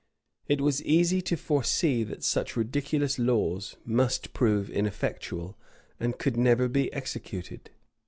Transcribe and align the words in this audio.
[]It 0.47 0.61
was 0.61 0.81
easy 0.83 1.21
to 1.21 1.37
foresee 1.37 2.03
that 2.05 2.23
such 2.23 2.55
ridiculous 2.55 3.19
laws 3.19 3.75
must 3.85 4.33
prove 4.33 4.67
ineffectual, 4.71 5.55
and 5.99 6.17
could 6.17 6.37
never 6.37 6.67
be 6.67 6.91
executed. 6.91 7.69